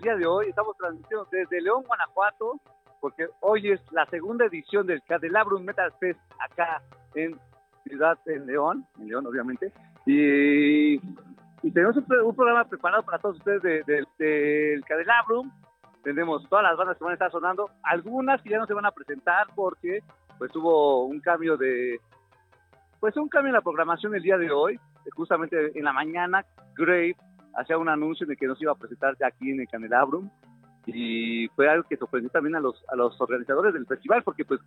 [0.00, 0.48] Del día de hoy.
[0.48, 2.58] Estamos transmitiendo desde León, Guanajuato,
[3.00, 6.80] porque hoy es la segunda edición del Cadelabrum Metal Fest acá
[7.14, 7.38] en
[7.84, 9.70] Ciudad en León, en León obviamente.
[10.06, 15.50] Y, y tenemos un, un, programa preparado para todos ustedes del de, de, Cadelabrum.
[16.02, 18.86] Tenemos todas las bandas que van a estar sonando, algunas que ya no se van
[18.86, 20.02] a presentar porque
[20.38, 22.00] pues hubo un cambio de
[23.00, 24.80] pues un cambio en la programación el día de hoy.
[25.14, 26.44] Justamente en la mañana,
[26.74, 27.16] Grave
[27.54, 30.30] hacía un anuncio de que nos iba a presentar aquí en el Candelabrum
[30.86, 34.60] y fue algo que sorprendió también a los, a los organizadores del festival porque pues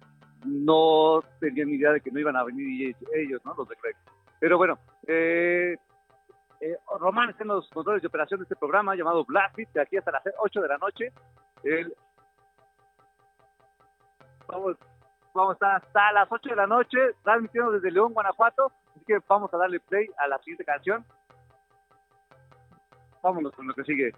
[0.46, 3.54] no tenían ni idea de que no iban a venir ellos, ¿no?
[3.58, 3.96] Los de Greg.
[4.40, 4.78] Pero bueno,
[5.08, 5.76] eh,
[6.62, 9.98] eh, Román está en los controles de operación de este programa llamado Blast de aquí
[9.98, 11.12] hasta las 8 de la noche.
[11.64, 11.94] El,
[14.48, 14.78] vamos,
[15.34, 18.72] vamos a estar hasta las 8 de la noche transmitiendo desde León, Guanajuato.
[18.92, 21.06] Así que vamos a darle play a la siguiente canción.
[23.24, 24.12] Vámonos con lo que sigue.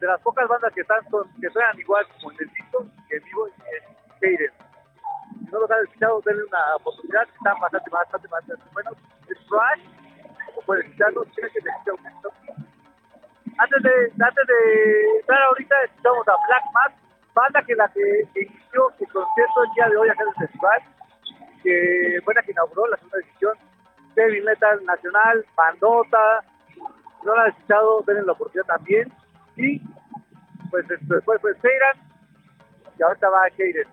[0.00, 1.00] De las pocas bandas que están
[1.40, 3.54] que suenan igual como en el disco, que vivo es
[4.22, 4.52] Hayden.
[5.38, 8.94] Si no los han escuchado, denle una oportunidad, están bastante, bastante, bastante buenos.
[9.28, 9.82] Es Trash,
[10.46, 12.32] como pueden escucharlo, tienen que escuchar un poquito.
[13.58, 16.96] Antes de, antes de entrar ahorita, escuchamos a Black Mask,
[17.34, 20.82] banda que la que inició el concierto el día de hoy acá en el festival,
[21.62, 23.58] que fue que inauguró la segunda edición,
[24.16, 26.44] heavy metal nacional, bandota,
[27.24, 29.12] no la han escuchado, denle la oportunidad también,
[29.56, 29.80] y
[30.70, 31.96] pues después fue Seiran,
[32.98, 33.88] y ahorita va Hayden.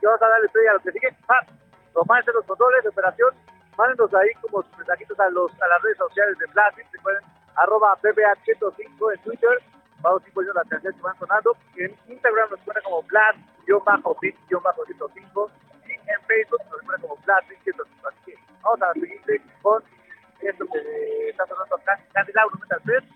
[0.00, 1.46] Y vamos a darle play a lo que sigue, ah,
[1.92, 3.34] tomarse los controles de operación,
[3.76, 7.22] mándenos ahí como sus mensajitos a, los, a las redes sociales de Plastic, recuerden,
[7.54, 9.62] arroba PBH105 en Twitter,
[10.00, 11.56] vamos a poniendo las canciones que van sonando.
[11.76, 15.50] En Instagram nos suena como Blast-Bit-105
[15.86, 18.08] y en Facebook nos suena como Blast-105.
[18.08, 19.20] Así que vamos a seguir
[19.62, 19.82] con
[20.40, 23.06] esto que está sonando acá, Candelabro Metal Fest.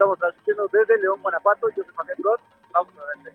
[0.00, 1.68] Estamos transmitiendo desde León, Guanajuato.
[1.76, 2.40] Yo soy Manuel Rod.
[2.72, 3.34] Vamos a ver.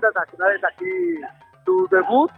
[0.00, 1.20] Bandas nacionales aquí
[1.64, 2.30] su debut.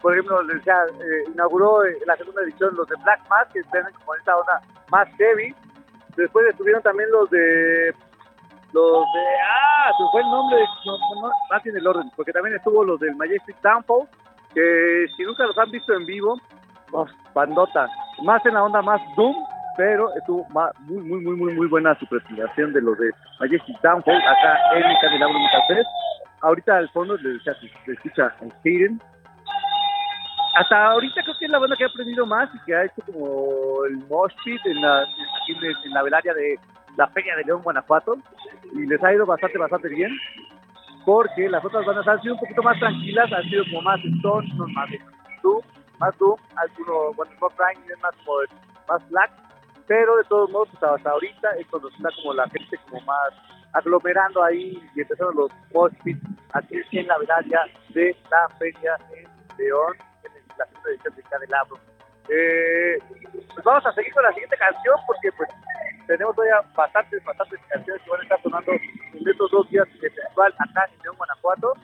[0.00, 3.60] Por ejemplo, les decía, eh, inauguró eh, la segunda edición los de Black Mask, que
[3.60, 5.54] están como esta onda más heavy.
[6.16, 7.94] Después estuvieron también los de
[8.72, 12.84] los de ah se fue el nombre no, no, en el orden porque también estuvo
[12.84, 14.06] los del Majestic Downfall
[14.54, 16.40] que si nunca los han visto en vivo
[16.92, 17.04] oh,
[17.34, 17.88] bandota
[18.22, 19.34] más en la onda más doom
[19.76, 20.46] pero estuvo
[20.86, 23.10] muy muy muy muy muy buena su presentación de los de
[23.40, 25.84] Majestic Downfall acá en el Candelabro Metal
[26.42, 28.34] ahorita al fondo decía se escucha
[28.64, 29.00] Hayden.
[30.56, 33.02] Hasta ahorita creo que es la banda que ha aprendido más y que ha hecho
[33.06, 36.58] como el mosh pit en la, en, en la velaria de
[36.96, 38.16] la Feria de León, Guanajuato,
[38.72, 40.10] y les ha ido bastante, bastante bien,
[41.04, 44.48] porque las otras bandas han sido un poquito más tranquilas, han sido como más stone,
[44.56, 45.00] son más de
[45.42, 45.62] doom,
[45.98, 48.38] más doom, algunos, bueno, Ryan es más como
[48.88, 49.30] más black,
[49.86, 53.30] pero de todos modos, pues, hasta ahorita es cuando está como la gente como más
[53.72, 56.20] aglomerando ahí y empezaron los mosh pits
[56.52, 57.60] aquí en la velaria
[57.90, 59.94] de la Feria en León,
[60.24, 61.78] en la segunda de Candelabro.
[62.28, 62.98] Eh,
[63.54, 65.48] pues vamos a seguir con la siguiente canción porque pues
[66.06, 70.10] tenemos todavía bastantes, bastantes canciones que van a estar sonando en estos dos días de
[70.10, 71.74] festival acá en León, Guanajuato,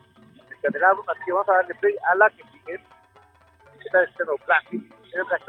[0.51, 2.81] en Candelabro, así que vamos a darle play a la que sigue,
[3.85, 5.47] está diciendo en el Black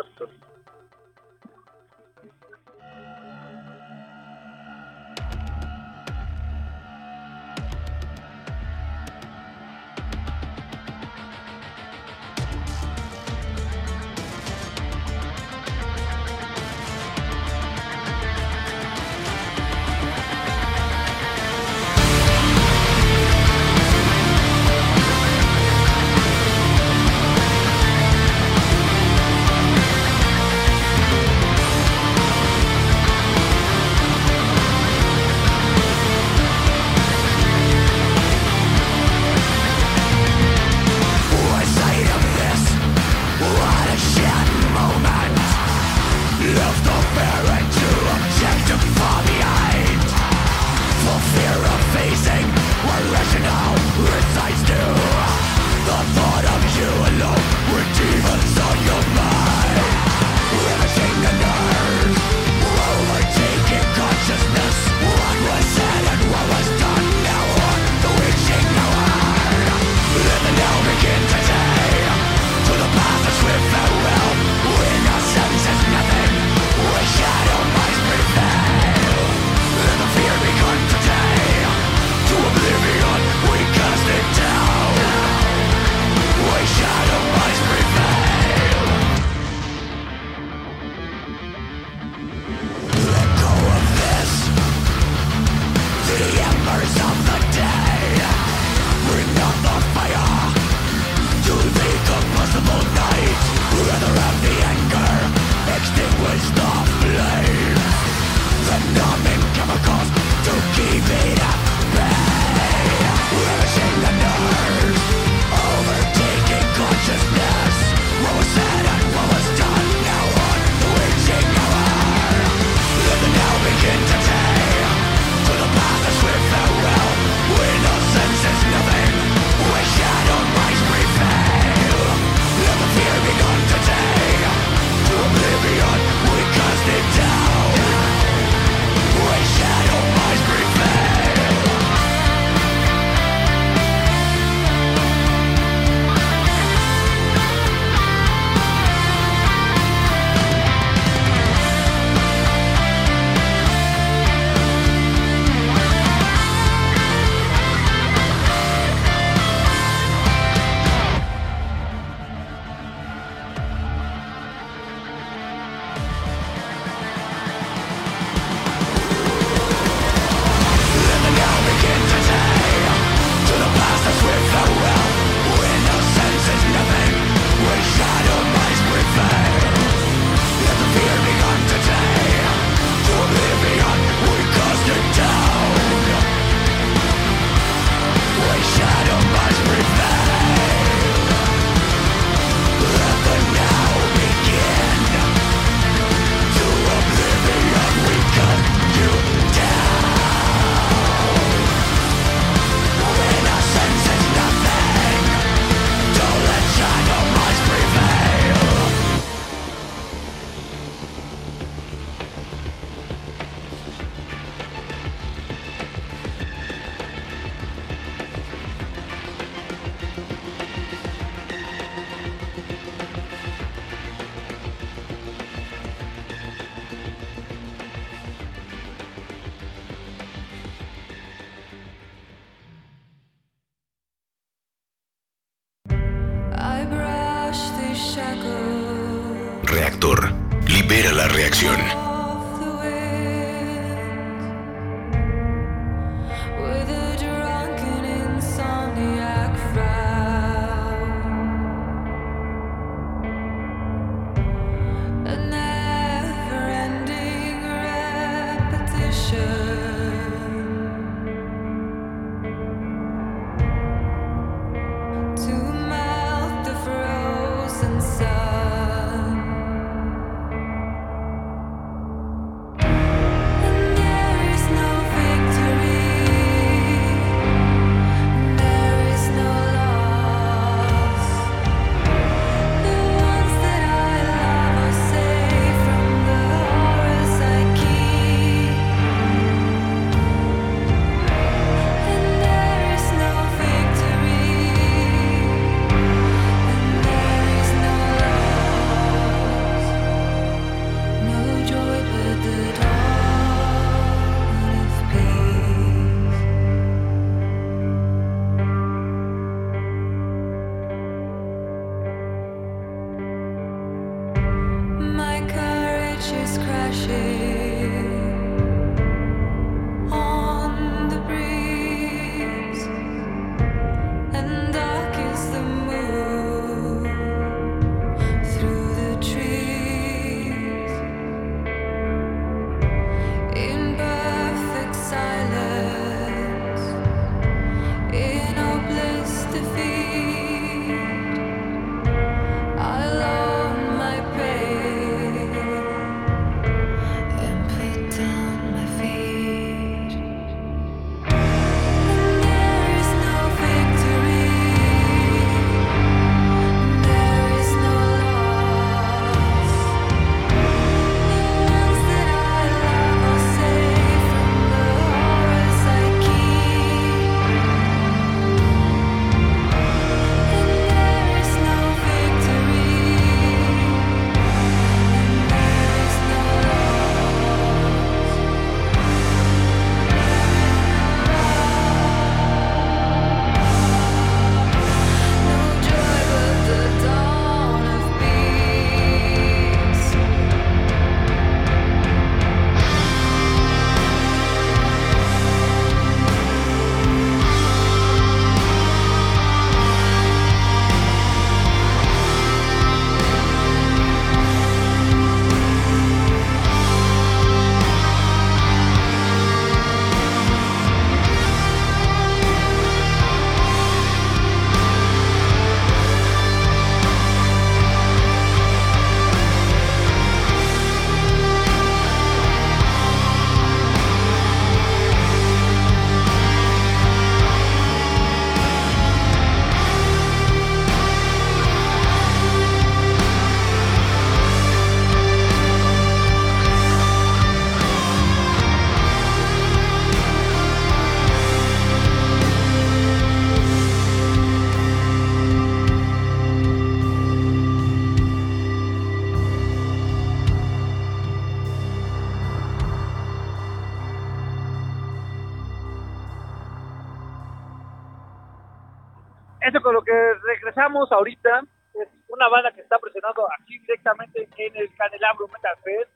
[459.92, 461.64] regresamos ahorita.
[461.94, 466.12] Es una banda que está presionando aquí directamente en el Candelabro Metal Fest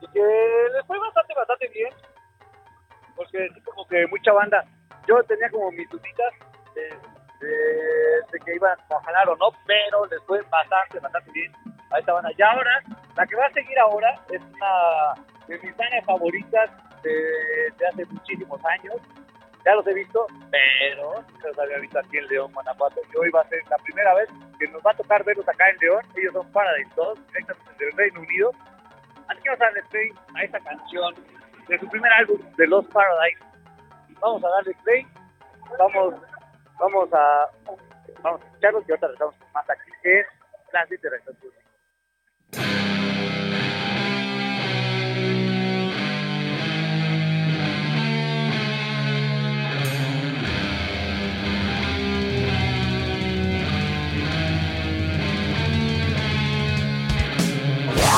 [0.00, 0.22] y que
[0.72, 1.90] les fue bastante, bastante bien.
[3.14, 4.64] Porque es como que mucha banda.
[5.06, 6.34] Yo tenía como mis duditas
[6.74, 6.90] de,
[8.44, 11.52] que iban a jalar o no, pero les fue bastante, bastante bien
[11.90, 12.30] a esta banda.
[12.36, 12.82] Y ahora,
[13.16, 15.14] la que va a seguir ahora es una
[15.46, 16.70] de mis bandas favoritas
[17.02, 17.12] de,
[17.78, 18.96] de hace muchísimos años
[19.66, 23.00] ya los he visto, pero nunca los había visto aquí en León, Guanajuato.
[23.12, 24.28] Y hoy va a ser la primera vez
[24.60, 26.00] que nos va a tocar verlos acá en León.
[26.16, 28.52] Ellos son Paradise, todos directamente del Reino Unido.
[29.26, 31.14] Así que vamos a darle play a esta canción
[31.66, 33.40] de su primer álbum, de Los Paradise.
[34.20, 35.04] Vamos a darle play,
[35.76, 36.14] vamos,
[36.78, 37.46] vamos a,
[38.22, 40.24] vamos a escucharlos y ahorita regresamos más aquí en
[40.72, 40.86] la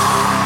[0.01, 0.38] Yeah.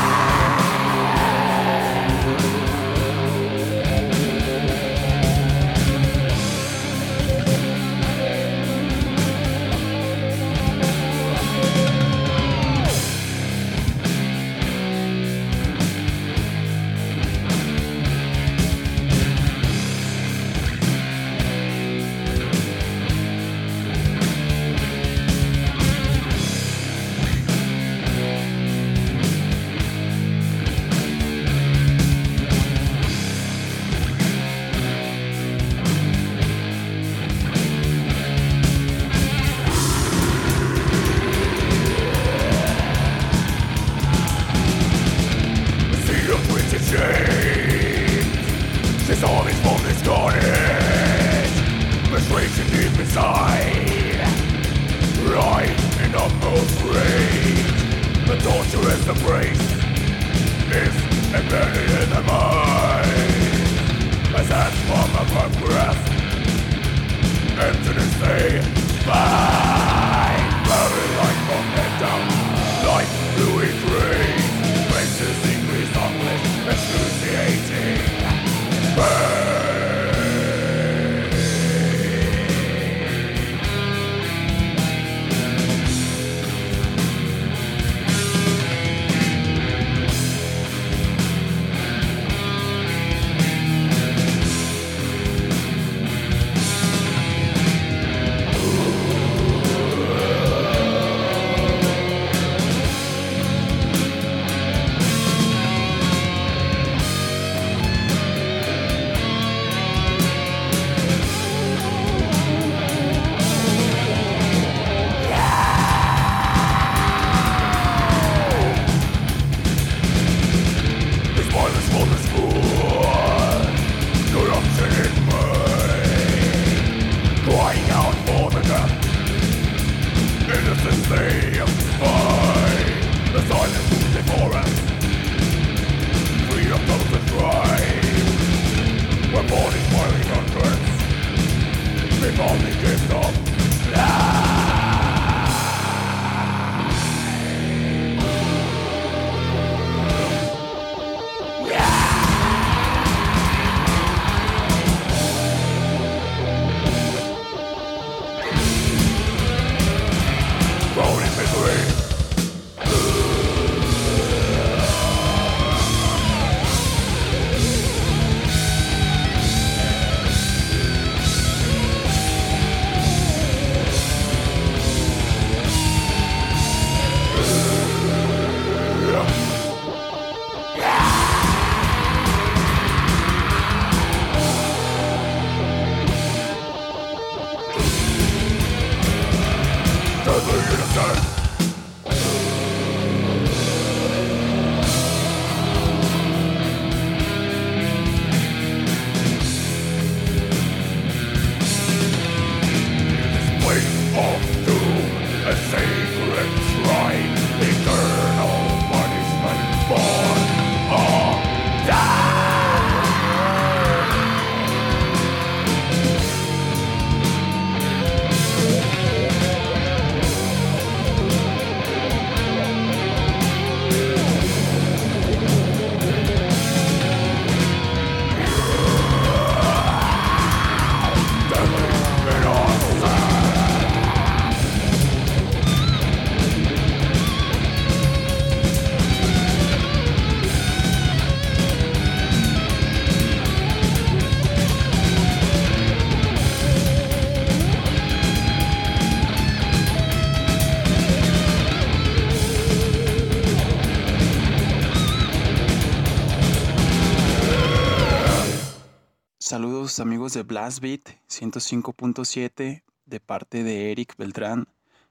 [259.83, 264.68] Amigos de Blast Beat 105.7 de parte de Eric Beltrán,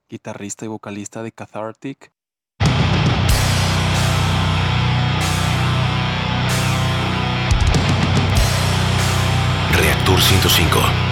[0.08, 2.14] guitarrista y vocalista de Cathartic.
[9.74, 11.11] Reactor 105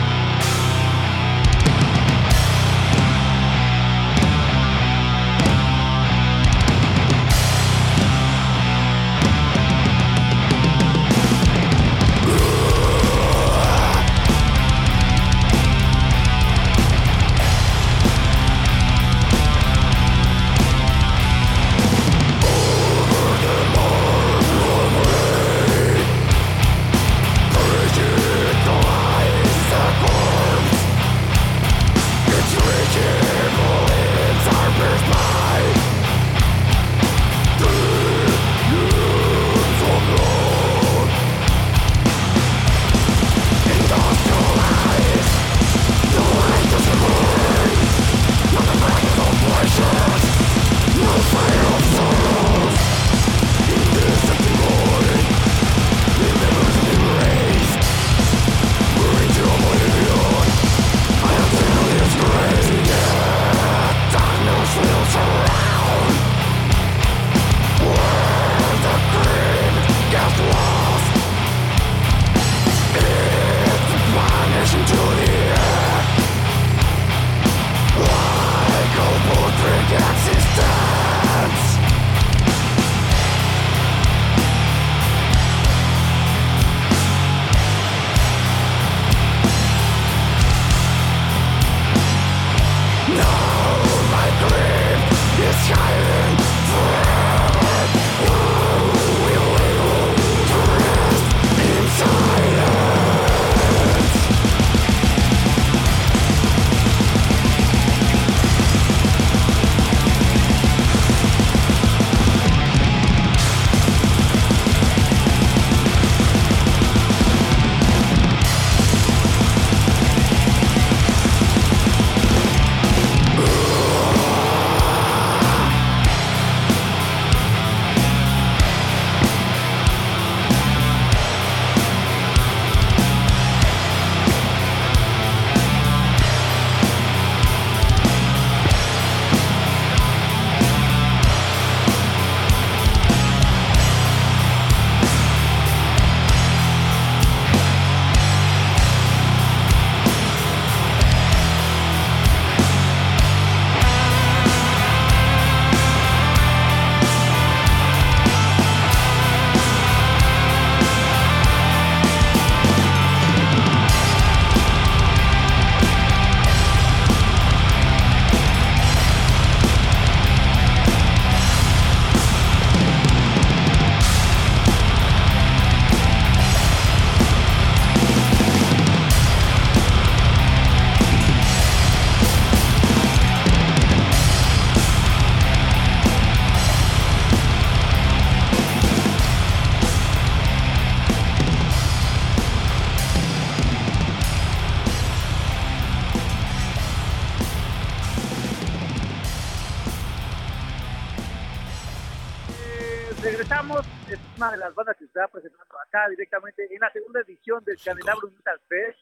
[207.69, 208.99] del Candelabro Metal Fest.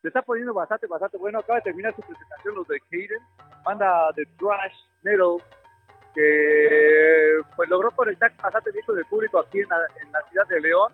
[0.00, 1.38] Se está poniendo bastante, bastante bueno.
[1.38, 3.20] Acaba de terminar su presentación los de Hayden,
[3.64, 5.36] banda de thrash metal
[6.14, 10.46] que pues logró conectar bastante bien con el público aquí en la, en la ciudad
[10.46, 10.92] de León.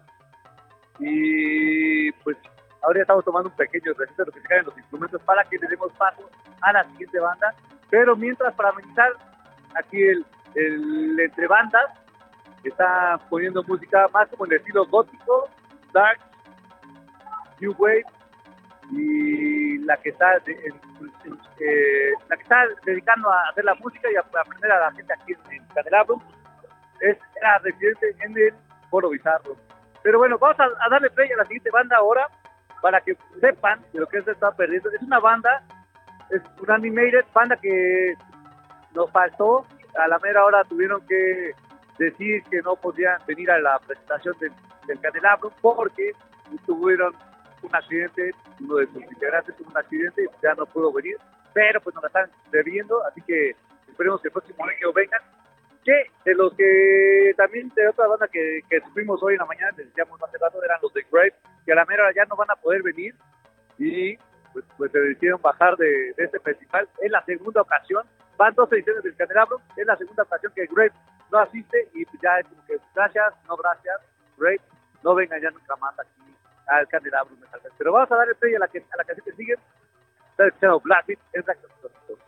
[1.00, 2.36] Y pues
[2.82, 5.42] ahora ya estamos tomando un pequeño receso de lo que se caen los instrumentos para
[5.44, 7.54] que le demos paso a la siguiente banda.
[7.90, 9.12] Pero mientras, para amenizar
[9.74, 11.90] aquí el, el entre bandas,
[12.62, 15.48] está poniendo música más como en el estilo gótico,
[15.92, 16.20] dark,
[17.60, 18.04] new wave
[18.90, 20.52] y la que está de-
[21.60, 24.92] eh, la que está dedicando a hacer la música y a, a aprender a la
[24.92, 26.16] gente aquí en, Candelabro
[27.00, 28.54] es era residente en el
[28.90, 29.56] Foro Bizarro.
[30.02, 32.26] Pero bueno, vamos a, a darle play a la siguiente banda ahora
[32.80, 34.90] para que sepan de lo que se está perdiendo.
[34.90, 35.62] Es una banda,
[36.30, 38.14] es una animated banda que
[38.94, 39.66] nos faltó.
[39.98, 41.52] A la mera hora tuvieron que
[41.98, 44.52] decir que no podían venir a la presentación del,
[44.86, 46.12] del Candelabro porque
[46.66, 47.12] tuvieron
[47.62, 48.30] un accidente,
[48.60, 51.16] uno de sus integrantes tuvo un accidente y ya no pudo venir,
[51.52, 53.54] pero pues nos la están debiendo, así que
[53.88, 55.20] esperemos que el próximo año vengan.
[55.84, 59.72] Que de los que también de otra banda que, que supimos hoy en la mañana,
[59.76, 61.34] les decíamos hace rato, eran los de Grave,
[61.64, 63.14] que a la mera ya no van a poder venir
[63.78, 64.16] y
[64.52, 66.88] pues, pues se decidieron bajar de, de este festival.
[67.00, 68.04] Es la segunda ocasión,
[68.36, 70.92] van dos ediciones del Candelabro, es la segunda ocasión que Grave
[71.30, 74.00] no asiste y pues, ya es como que gracias, no gracias,
[74.36, 74.60] Grave,
[75.02, 76.28] no vengan ya nunca más aquí
[76.68, 77.74] al Metal Fest.
[77.78, 79.54] Pero vamos a darle play a la que, a la canción que sigue.
[80.30, 82.27] Está escuchando Black Beat, es la canción.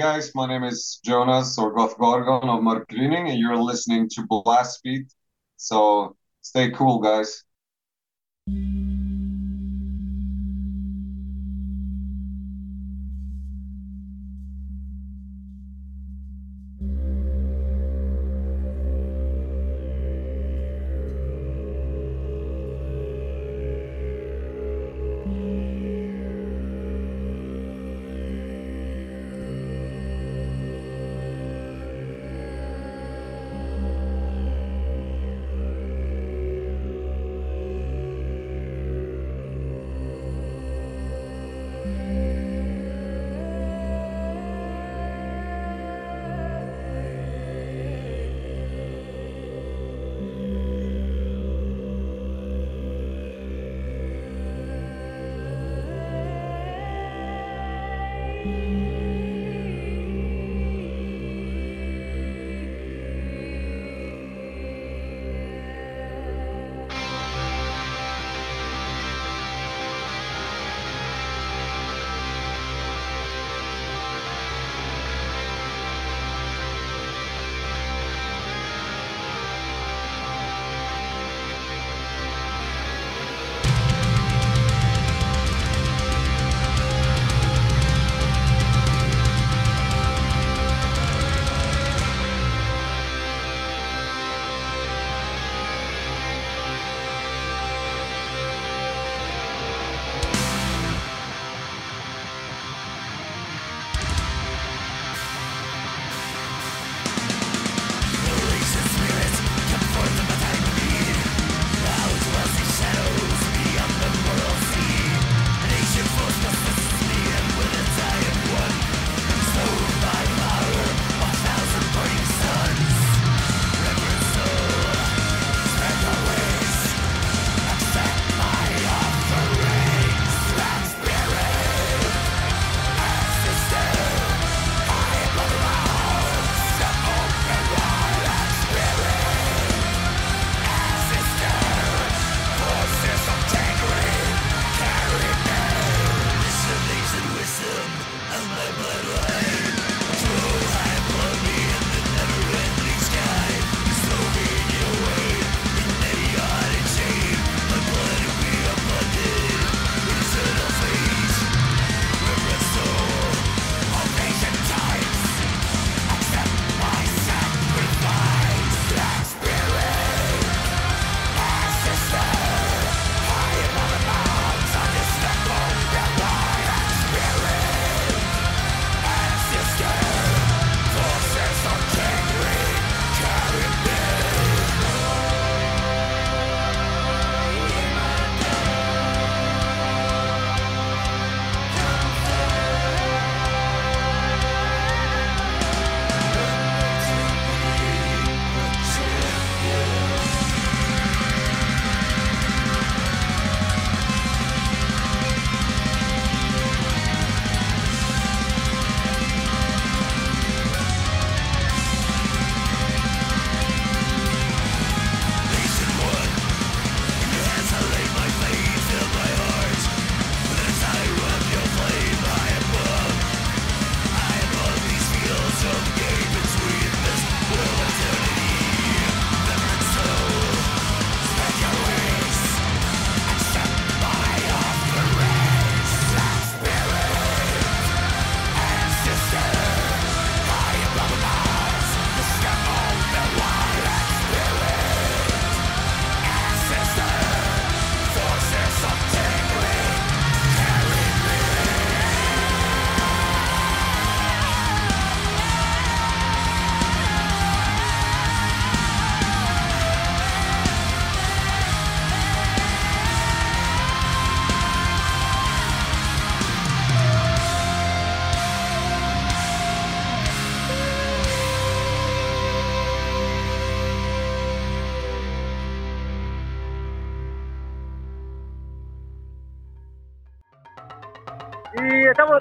[0.00, 4.26] Guys, my name is Jonas or Goth Gorgon of Mark Cleaning, and you're listening to
[4.26, 5.12] Blast Beat.
[5.58, 7.44] So stay cool, guys.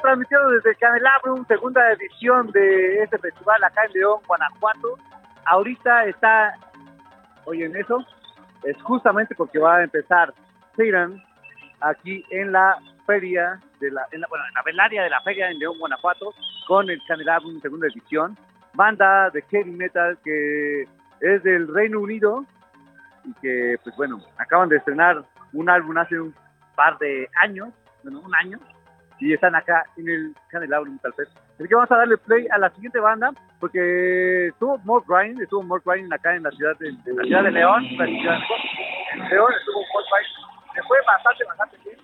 [0.10, 4.98] Transmitiendo desde Candelabrum, segunda edición de este festival acá en León, Guanajuato.
[5.46, 6.56] Ahorita está,
[7.46, 8.04] oyen eso,
[8.64, 10.34] es justamente porque va a empezar
[10.76, 11.22] Seiran
[11.82, 15.52] aquí en la feria, de la, en la, bueno, en la velaria de la feria
[15.52, 16.34] en León, Guanajuato,
[16.68, 18.36] con el Candelabrum, segunda edición.
[18.74, 20.88] Banda de heavy metal que
[21.22, 22.46] es del Reino Unido
[23.26, 26.34] y que, pues bueno, acaban de estrenar un álbum hace un
[26.76, 27.70] par de años,
[28.02, 28.60] bueno, un año,
[29.20, 31.32] y están acá en el Candelabro Metal Fest.
[31.56, 35.62] Así que vamos a darle play a la siguiente banda, porque estuvo More Grind, estuvo
[35.64, 39.82] More Grind acá en la ciudad de, en la ciudad de León, en León estuvo
[39.94, 41.98] More Grind, se fue bastante, bastante bien.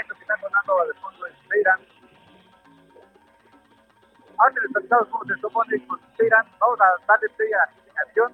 [0.00, 1.80] Esto que está sonando de fondo es Seiran.
[4.38, 8.32] Antes de platicar cómo se supone con Seiran, vamos a darle play a la canción,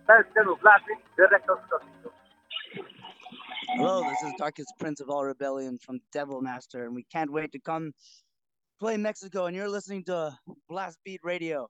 [0.00, 1.60] está escuchando Plastic de Rector
[2.02, 2.15] 5.
[3.68, 7.50] Hello, this is Darkest Prince of All Rebellion from Devil Master, and we can't wait
[7.52, 7.92] to come
[8.78, 9.46] play Mexico.
[9.46, 10.38] And you're listening to
[10.68, 11.68] Blast Beat Radio.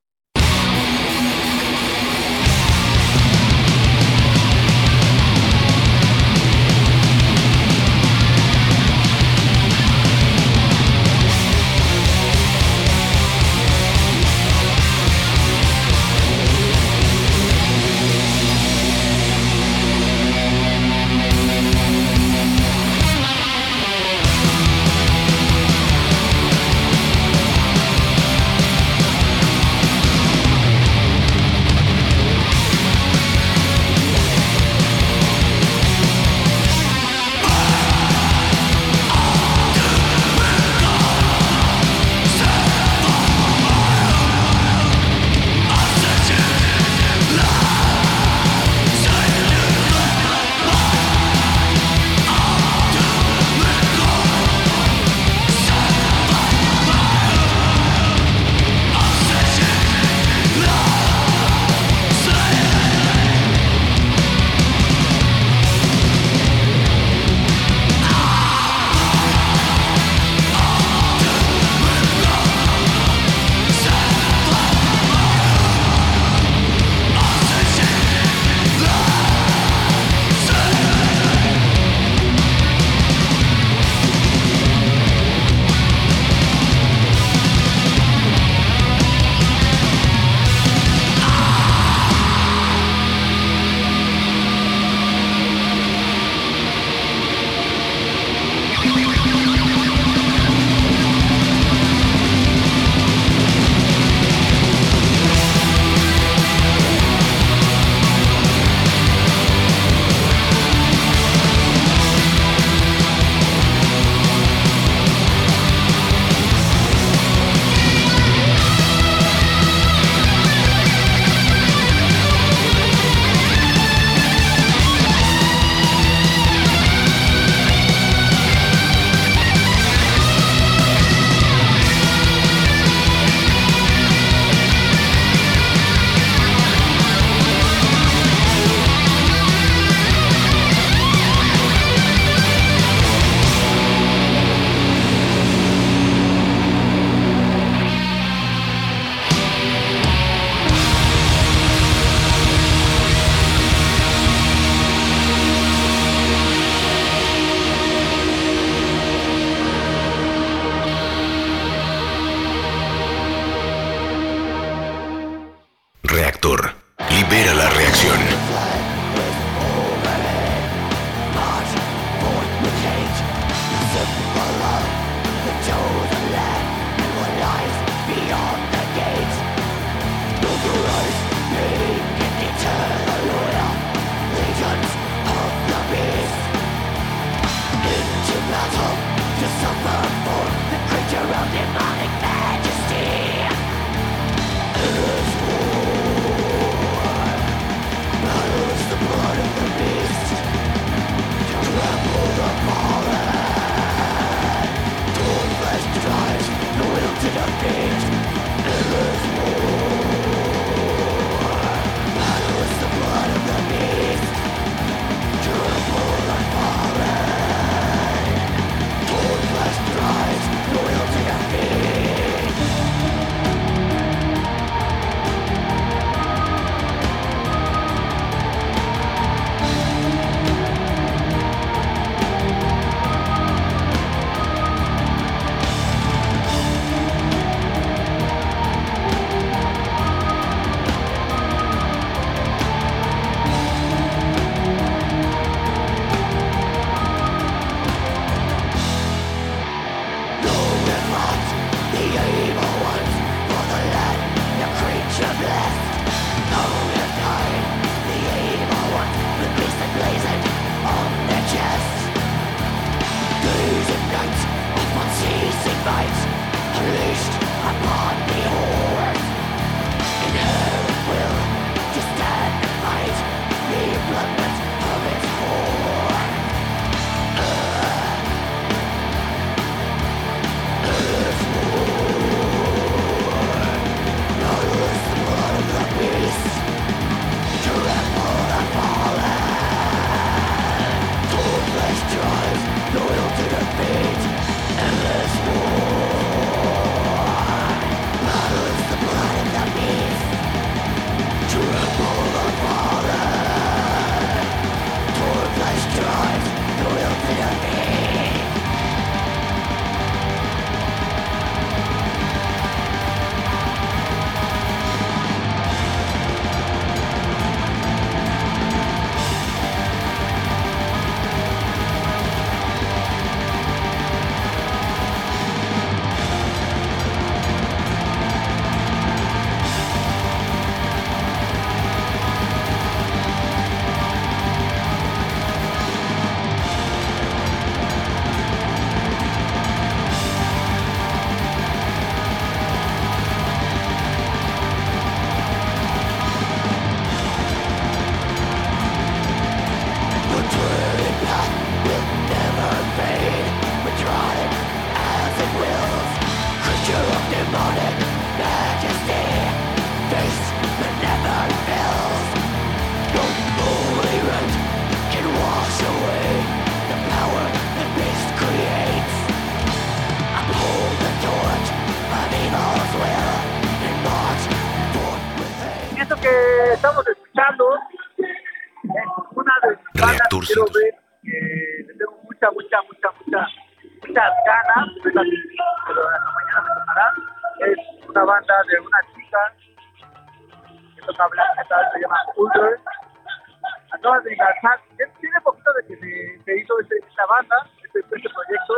[394.46, 394.80] Enganchar,
[395.20, 398.74] tiene poquito de que se, se hizo este, esta banda, este, este proyecto,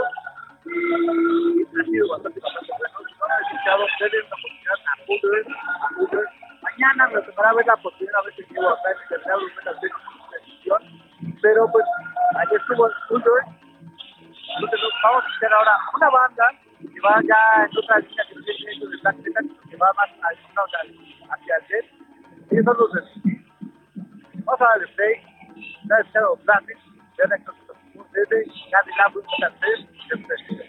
[0.64, 2.96] y ha sido bastante, bastante bueno.
[3.08, 6.20] Si no han escuchado, denle una oportunidad a Ultra, a Ultra.
[6.62, 9.78] Mañana me tocará ver la oportunidad, a ver si llego acá en el Teatro Metal
[11.42, 11.84] pero pues
[12.36, 13.42] ahí estuvo Ulder.
[14.54, 16.44] Entonces vamos a hacer ahora una banda
[16.78, 19.92] que va ya en otra línea que no tiene eso de black metal, que va
[19.94, 21.84] más hacia el dead.
[22.50, 23.38] Y esos son de
[24.44, 25.28] Vamos a darle play.
[25.88, 26.76] Ya es Shadow Plastic,
[28.12, 30.68] desde Cadillac Metal 3, de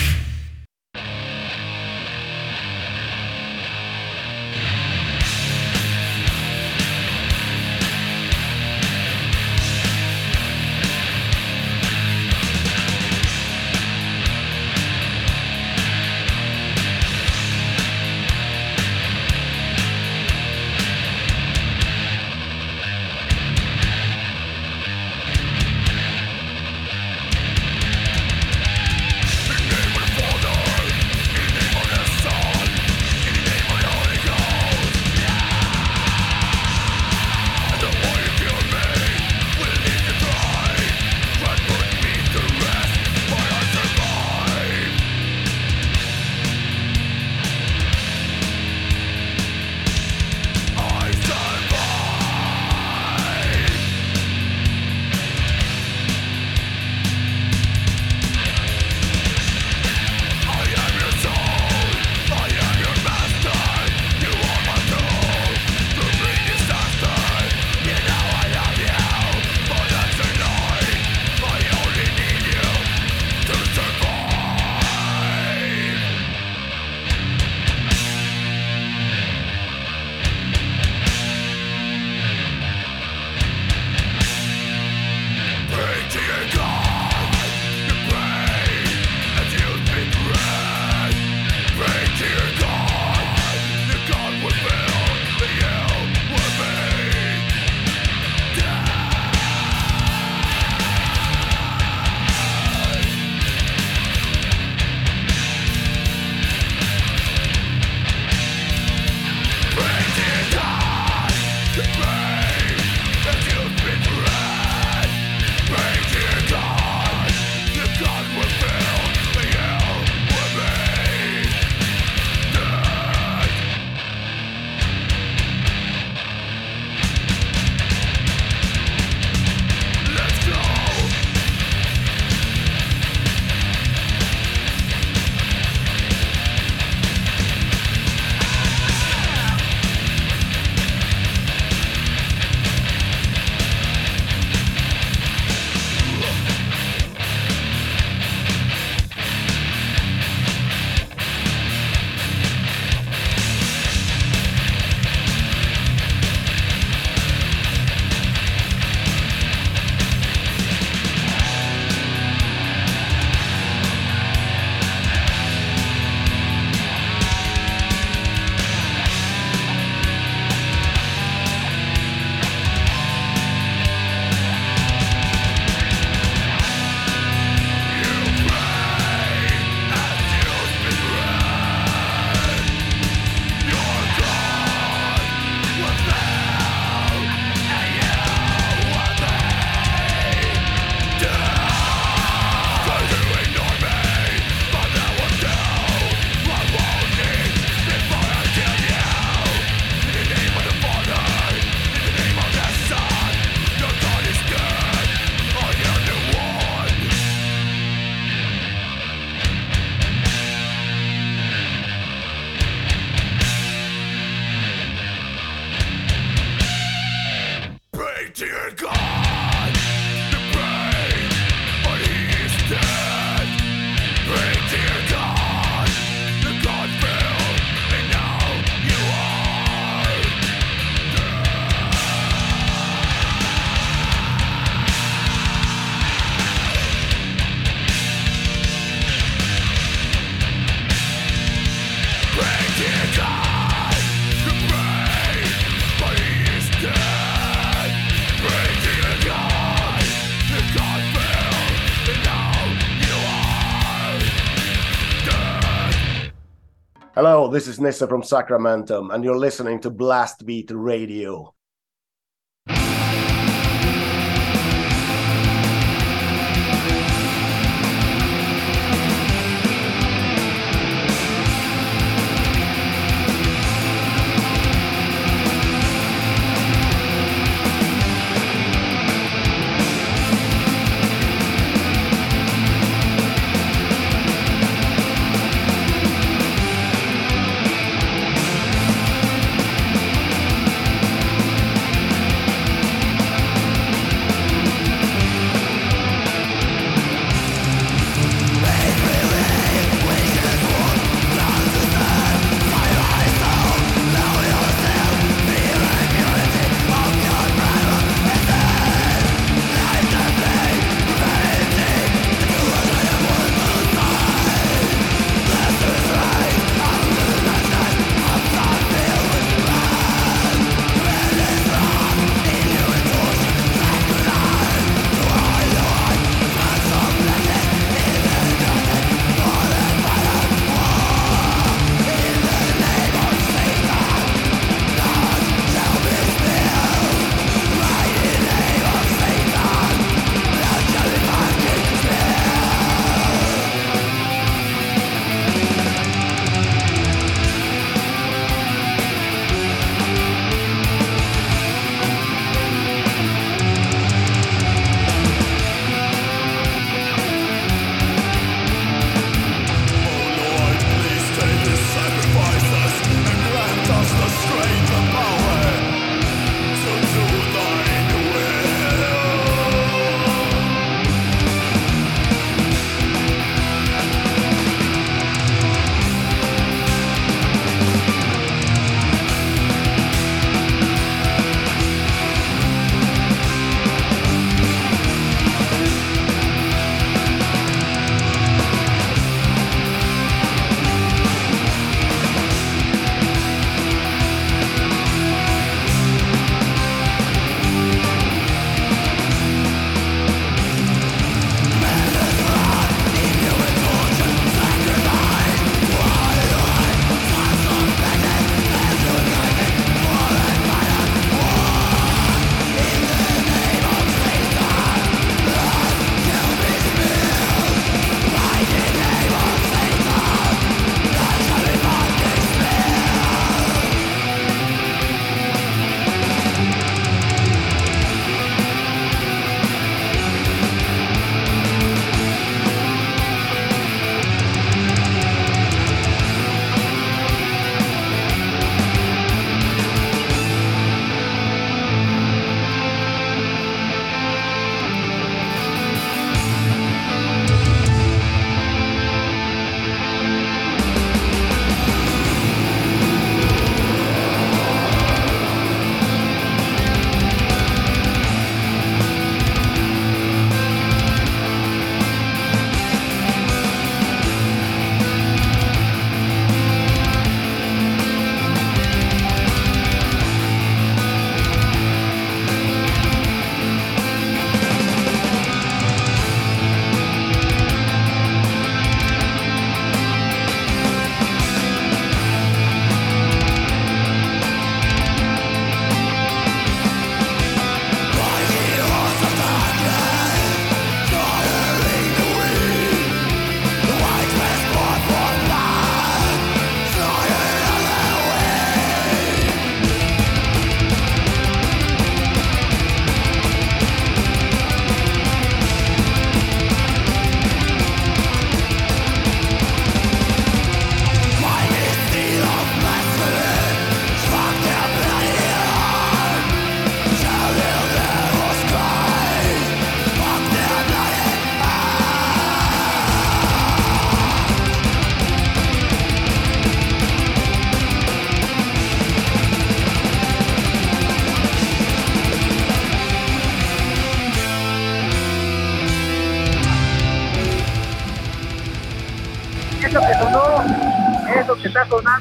[257.51, 261.53] this is Nissa from Sacramentum, and you're listening to Blast Beat Radio.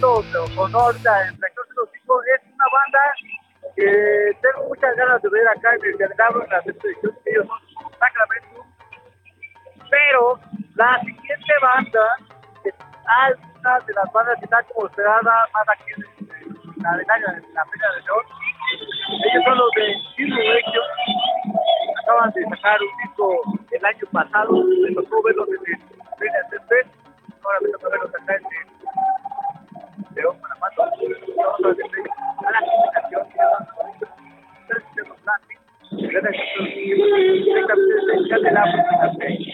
[0.00, 0.24] Carlos
[0.56, 3.00] o el sector de los chicos, es una banda
[3.76, 7.46] que tengo muchas ganas de ver acá en el mercado, en la selección que ellos
[7.46, 8.64] son Sacramento.
[9.90, 10.40] Pero
[10.76, 12.16] la siguiente banda
[12.64, 12.74] es
[13.60, 17.64] una de las bandas que está como esperada más aquí en la medalla de la
[17.64, 18.24] de León.
[19.20, 20.84] Ellos son los de Insurrection.
[22.04, 25.80] Acaban de sacar un disco el año pasado, de los verlos en el
[26.16, 26.72] CNCP.
[27.44, 28.69] Ahora me toca verlos acá en el
[30.14, 30.82] León, Guanajuato.
[31.00, 31.76] Ver
[32.46, 33.22] a la comunicación
[36.20, 36.38] gratis.
[37.44, 39.50] Directamente desde el Candelabro de la Fe.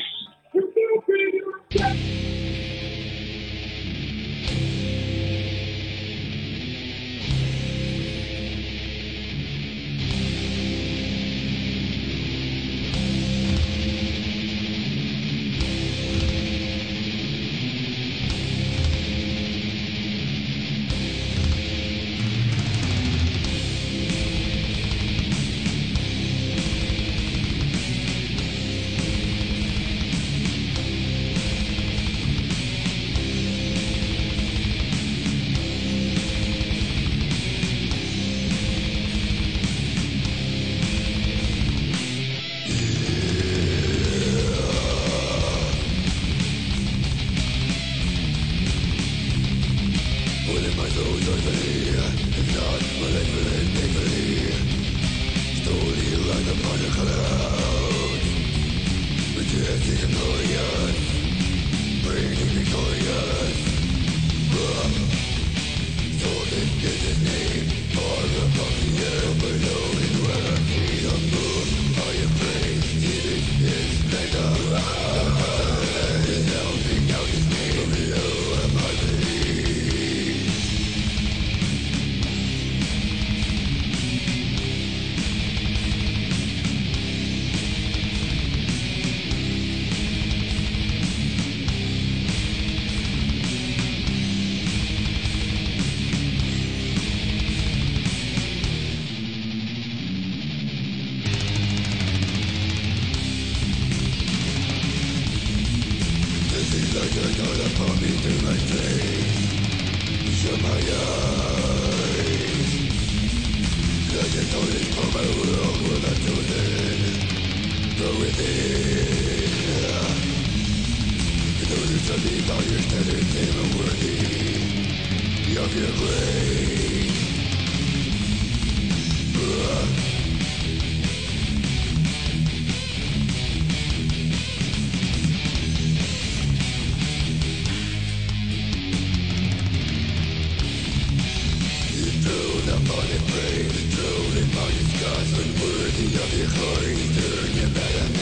[142.77, 148.16] somebody pray prays, truly my disgust, unworthy of your glory, turn your back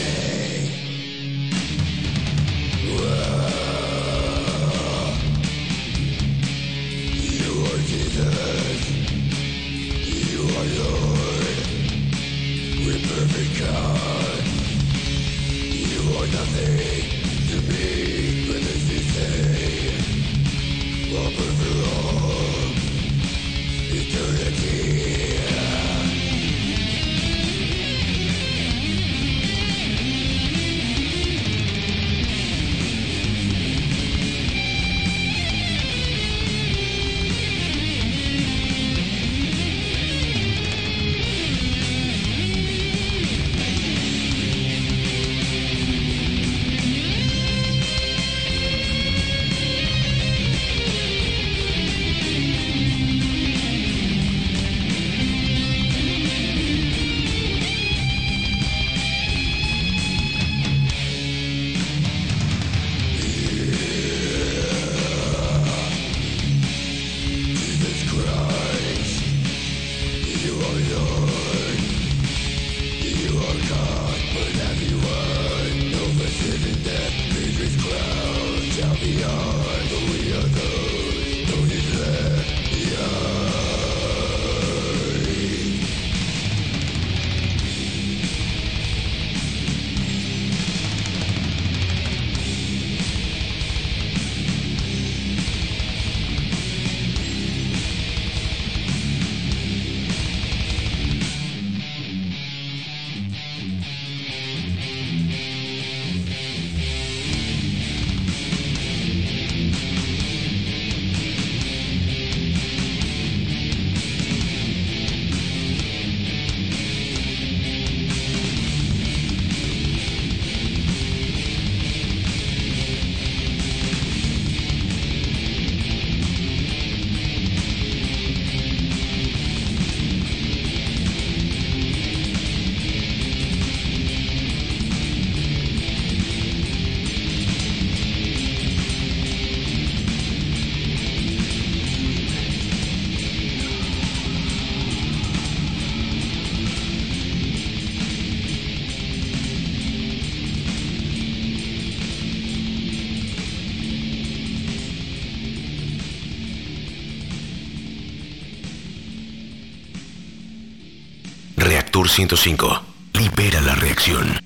[162.05, 162.81] Reactor 105.
[163.13, 164.44] Libera la reacción.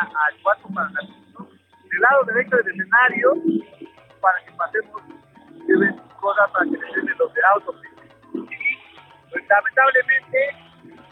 [0.00, 3.34] Al 4 para la Del lado derecho del escenario,
[4.20, 5.02] para que pasemos,
[5.66, 7.76] lleven cosas para que les den los de autos.
[8.32, 10.38] Pues, lamentablemente,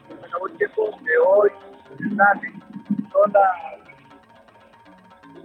[0.09, 1.51] se acabó el tiempo de hoy.
[1.99, 3.57] Son las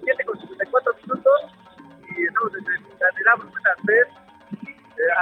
[0.04, 1.40] 7 con 54 minutos
[2.16, 3.52] y estamos en candelabro de
[3.86, 4.08] tres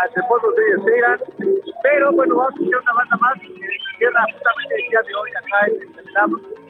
[0.03, 1.19] hace poco de llegan
[1.83, 3.47] pero bueno, vamos a escuchar una banda más que
[3.97, 6.07] cierra justamente el día de hoy acá en el.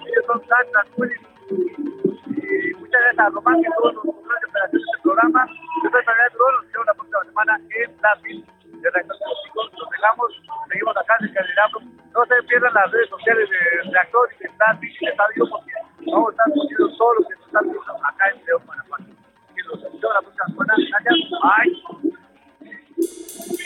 [0.07, 1.30] Ellos son San Tranquility.
[1.51, 5.45] Muchas gracias a Román que todos los por hacer este programa.
[5.83, 9.17] Yo soy Fernando Duro, nos vemos la próxima semana en Brasil de Reactor.
[9.55, 10.31] Nos dejamos,
[10.69, 11.33] seguimos acá en el.
[12.13, 15.73] No se pierdan las redes sociales de Reactor y de Brasil y de Estadio porque
[16.11, 19.03] vamos a estar subiendo todo lo que viendo acá en León, Guanajuato.
[19.03, 20.73] Y nos vemos la próxima semana.
[20.91, 21.15] Gracias.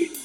[0.10, 0.25] Bye.